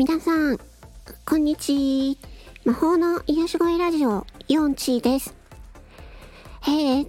[0.00, 0.56] 皆さん、
[1.26, 2.16] こんにち
[2.64, 5.34] は魔法の癒し声ラジオ、ヨンチーです。
[6.66, 7.04] え、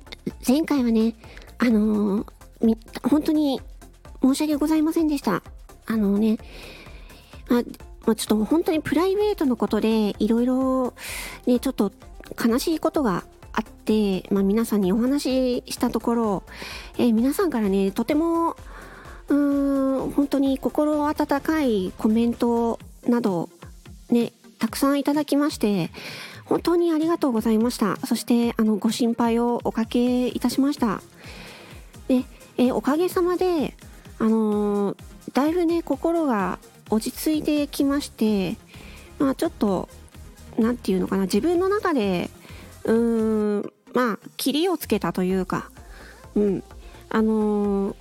[0.46, 1.16] 前回はね、
[1.58, 3.62] あのー、本当に
[4.22, 5.42] 申し訳ございませんでした。
[5.86, 6.38] あのね、
[7.48, 7.64] ま、
[8.06, 10.94] まちょっと本当にプライベートのことで、いろいろ、
[11.46, 11.94] ね、ちょっと
[12.46, 16.44] 悲しいことがあって、まあ、皆さんにお話ししたところ、
[16.98, 18.58] えー、皆さんからね、とても、
[19.32, 23.50] うーん、本当に心温かいコメントなど、
[24.10, 25.90] ね、たくさんいただきまして、
[26.46, 27.96] 本当にありがとうございました。
[28.06, 31.02] そして、あの、ご心配をおかけいたしました。
[32.10, 32.26] で、
[32.58, 33.74] え、おかげさまで、
[34.20, 34.98] あのー、
[35.34, 36.60] だいぶね、心が
[36.90, 38.58] 落ち着いてきまして、
[39.18, 39.88] まあちょっと、
[40.60, 42.30] なんていうのかな、自分の中で、
[42.84, 45.72] うーん、まあ、切りをつけたというか、
[46.36, 46.64] うん、
[47.10, 47.96] あのー、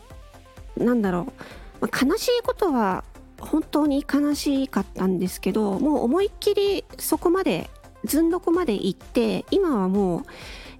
[0.80, 1.32] なんだろ
[1.80, 3.04] う、ま、悲しいことは
[3.40, 7.70] 本当に悲しかったんですけど、もう思いっきりそこまで、
[8.04, 10.22] ずんどこまで行って、今はもう、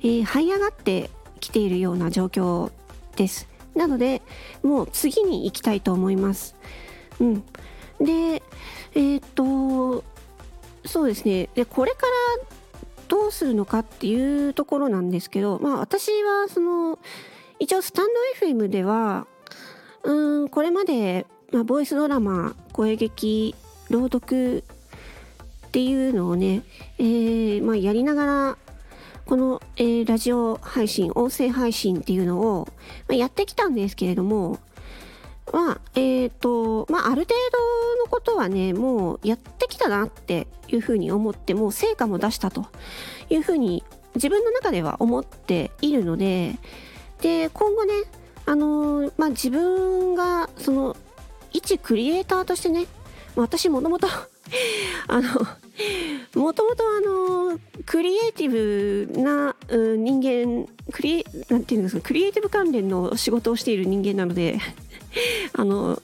[0.01, 2.71] えー、這い上がってきているような状況
[3.17, 3.49] です。
[3.75, 4.23] なので、
[4.63, 6.55] もう次に行きたいと思います。
[7.19, 7.45] うん。
[8.01, 8.43] で、
[8.95, 10.05] えー、っと、
[10.85, 11.49] そうですね。
[11.55, 12.07] で、これか
[12.39, 12.47] ら
[13.09, 16.99] どうするのかっていうところなんですけど、まあ私はその、
[17.59, 18.07] 一応スタン
[18.41, 19.27] ド FM では、
[20.03, 23.55] うん、これまで、まあ、ボイスドラマ、声劇、
[23.91, 24.65] 朗読
[25.67, 26.63] っていうのをね、
[26.99, 28.59] えー、まあやりながら、
[29.27, 32.69] この、えー、ラジオ配信、音声配信っていうのを、
[33.09, 34.59] まあ、やってきたんですけれども、
[35.53, 37.35] まあ、え、ー、と、まあ、ある程
[37.97, 42.67] 度のことはね、もうやってきたなっていうふうに思って、もう成果も出したと
[43.29, 43.85] いうふうに
[44.15, 46.57] 自分の中では思っているので、
[47.21, 47.95] で、今後ね、
[48.51, 50.97] あのー、まあ、自分が、その、
[51.53, 52.87] 一クリエイターとしてね、
[53.37, 54.09] ま、私もともと
[55.07, 55.23] あの、
[56.35, 64.59] もともとあの、クリエイティブな、うん、人間、クリ、なんていうんですか、クリエイティブ関連の仕事をしている人間なので
[65.55, 66.03] あの、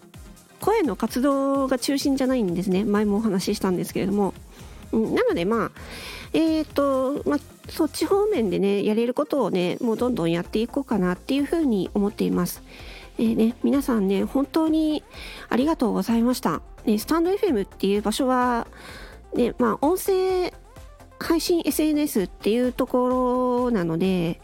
[0.60, 2.84] 声の活動が中心じゃないんですね。
[2.84, 4.34] 前もお話ししたんですけれども。
[4.92, 5.70] なのでまあ、
[6.32, 12.62] えっ、ー、と、まあ、そっち方面でね、やれることをね、もうどんどんやっていこうかなっていうふうに思っています。
[13.18, 15.02] えー、ね、皆さんね、本当に
[15.48, 16.62] ありがとうございました。
[16.84, 18.66] ね、スタンド FM っていう場所は、
[19.34, 20.52] ね、まあ、音声
[21.18, 24.40] 配信 SNS っていうところなので、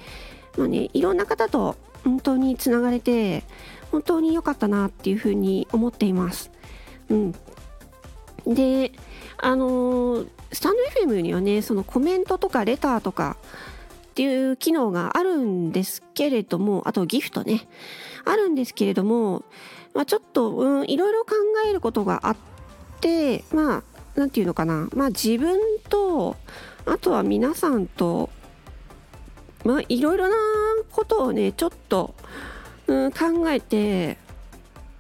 [0.57, 3.45] まあね、いろんな方と本当につながれて、
[3.91, 6.51] 本当に良かったなっていうふうに思っています。
[7.11, 7.33] うん。
[8.47, 8.93] で、
[9.37, 13.37] あのー、スタンド FM にはね、そのコメントとかレターとか
[14.13, 17.67] っていう機能があるんですけれども、あとギフトね、
[18.25, 19.45] あるんですけれども、
[19.95, 21.33] まあちょっと、うん、いろいろ考
[21.67, 22.37] えることがあっ
[23.01, 23.83] て、ま
[24.17, 25.59] あ、なんていうのかな、まあ自分
[25.89, 26.37] と、
[26.85, 28.29] あとは皆さんと、
[29.65, 30.37] まあいろいろな
[30.91, 32.15] ことをね、ちょっと、
[32.87, 34.19] うん、考えて、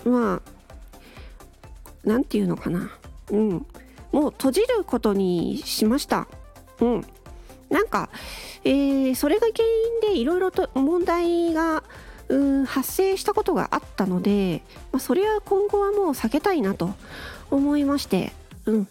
[0.06, 2.90] まあ、なんていうのかな。
[3.30, 3.66] うん。
[4.12, 6.28] もう閉じることにしました。
[6.80, 7.06] うん。
[7.70, 8.10] なんか、
[8.64, 9.66] えー、それが原
[10.06, 11.82] 因でいろいろと問題が、
[12.28, 14.62] うん、発生したことがあったので、
[14.92, 16.90] まあ、それは今後はもう避けたいなと
[17.50, 18.32] 思いまして、
[18.66, 18.88] うん。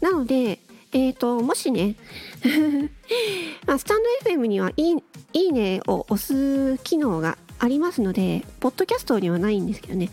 [0.00, 0.58] なので、
[0.92, 1.96] え、ー、と、もしね、
[3.66, 4.96] まあ、スタンド FM にはいい、
[5.32, 10.10] いいねを押す機能がありますので、ポッドキャストにはないんですけどね。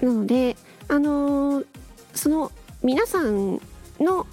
[0.00, 0.56] なので、
[0.88, 1.66] あのー、
[2.14, 2.52] その
[2.86, 3.60] 皆さん
[3.98, 4.28] の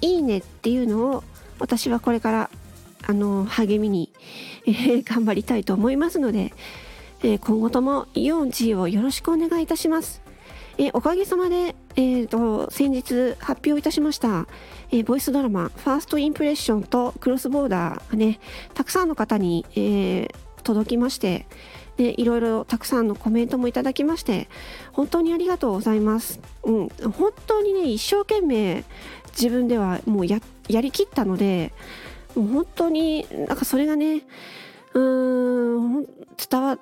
[0.00, 1.24] いいねっていうのを
[1.60, 2.50] 私はこれから
[3.06, 4.12] あの励みに、
[4.66, 6.52] えー、頑張りたいと思いますので、
[7.22, 10.20] えー、今後ともイオンチーをよろしくお願いいたします。
[10.78, 14.48] えー、おかげさまで、えーと、先日発表いたしました、
[14.90, 18.40] えー、ボイスドラマ「ファーストインプレッション」と「クロスボーダー」がね
[18.74, 20.34] たくさんの方に、えー、
[20.64, 21.46] 届きまして
[21.96, 24.48] でいろいろたくさんのコメントもいただきまして
[24.92, 26.40] 本当にありがとうございます。
[26.64, 28.84] うん、本当にね一生懸命
[29.32, 31.72] 自分ではもうやりきったので
[32.34, 34.22] もう本当になんかそれがね
[34.94, 36.06] うーん
[36.50, 36.78] 伝わっ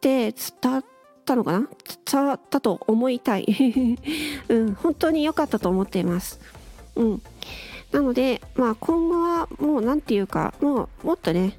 [0.00, 0.84] て伝わっ
[1.24, 1.68] たのかな？
[2.10, 3.46] 伝わったと思いたい、
[4.48, 6.40] うん、本当に良かったと思っています。
[6.96, 7.22] うん、
[7.92, 11.58] なので、まあ、今後はもう何て言うかもうもっとね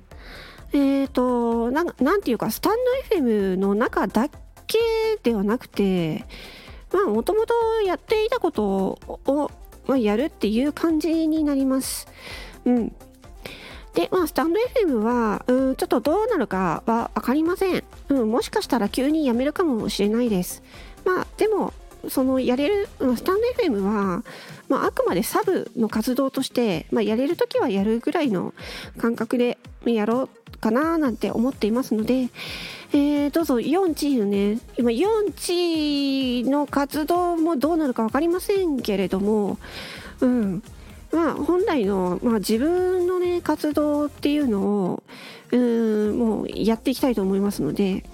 [0.73, 2.77] えっ、ー、とな、なんていうか、スタン
[3.09, 4.27] ド FM の中だ
[4.67, 4.79] け
[5.21, 6.25] ではなくて、
[6.91, 7.53] まあ、もともと
[7.85, 9.51] やっていたことを、
[9.87, 12.07] まあ、やるっていう感じになります。
[12.65, 12.95] うん。
[13.93, 17.83] で、まあ、スタンド FM は、うん、ちょっとどうなるかはわかりません。
[18.09, 20.63] うん、もしかしたら急にやめるかもしれないです。
[21.05, 21.73] まあ、でも、
[22.09, 24.23] そのやれるスタンド FM は、
[24.67, 28.53] まあ、あくまでサブの活動として、まあ、やれる時はやるぐらいの
[28.97, 30.29] 感覚でやろう
[30.63, 32.29] かななんて思っていますので、
[32.93, 34.59] えー、どうぞ4チームね。
[34.77, 39.57] 今4チーの活動もどうなるか分かりませんけれども
[40.21, 40.63] うん。
[41.11, 45.03] まあ本来の、まあ、自分のね活動っていうのを
[45.51, 48.05] うんもうやっていきたいと思いますので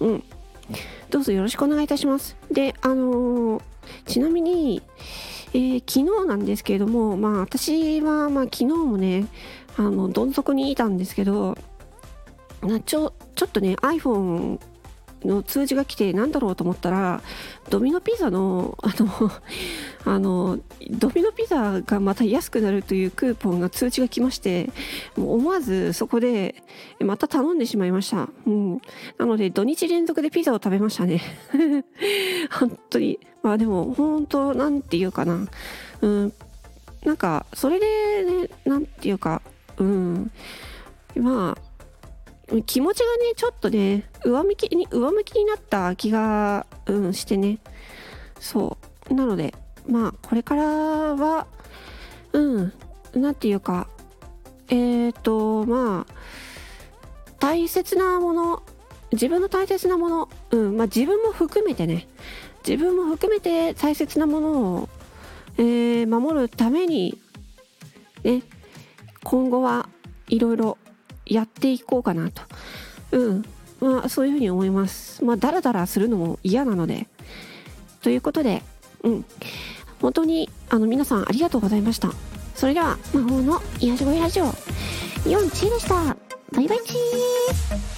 [0.00, 0.24] うん。
[1.10, 2.36] どうぞよろしくお願いいたします。
[2.50, 3.62] であのー、
[4.06, 4.82] ちなみに
[5.54, 9.26] えー、昨日なんですけれども、まあ私は、まあ昨日もね、
[9.78, 11.56] あの、どん底にいたんですけど、
[12.84, 14.58] ちょ、ちょっとね、iPhone
[15.24, 17.22] の通知が来て何だろうと思ったら
[17.70, 19.30] ドミノピザのあの
[20.04, 20.58] あの
[20.90, 24.70] ドミノピザがまた安くなるというクーポンが通知が来まして
[25.16, 26.62] もう思わずそこで
[27.00, 28.80] また頼んでしまいました、うん、
[29.18, 31.20] なので土日連続でピザを食べましたね。
[32.50, 33.18] 本当に。
[33.42, 35.46] まあでも本当なんていうかな。
[36.00, 36.32] うん。
[37.04, 39.42] なんかそれでねなんていうか。
[39.78, 40.30] うん。
[41.16, 41.57] まあ
[42.64, 47.58] 気持ちがねちょっとね上向きに上向きになった気が、うん、してね。
[48.40, 48.78] そ
[49.10, 49.14] う。
[49.14, 49.54] なので
[49.86, 51.46] まあこれからは
[52.32, 52.72] うん
[53.14, 53.88] 何て言うか
[54.68, 56.12] えっ、ー、とまあ
[57.38, 58.62] 大切なもの
[59.12, 62.06] 自分の大切なもの、うんまあ、自分も含めてね
[62.66, 64.88] 自分も含めて大切なものを、
[65.56, 67.18] えー、守るために
[68.22, 68.42] ね
[69.24, 69.88] 今後は
[70.28, 70.78] いろいろ
[71.28, 72.42] やっていこうかなと。
[73.12, 73.44] うん。
[73.80, 75.24] まあ、そういうふうに思います。
[75.24, 77.06] まあ、だらだらするのも嫌なので。
[78.02, 78.62] ということで、
[79.02, 79.24] うん。
[80.00, 82.12] 本当に、あの、皆さんありがとうございました。
[82.54, 84.46] それでは、魔法の癒し声ラジオ、
[85.26, 86.16] イオンチーでした。
[86.52, 87.97] バイバイチー